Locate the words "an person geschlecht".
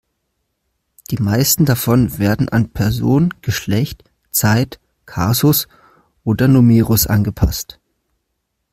2.49-4.03